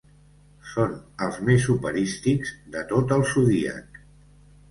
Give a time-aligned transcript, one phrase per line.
[0.69, 0.95] Són
[1.25, 4.01] els més operístics de tot el Zodíac.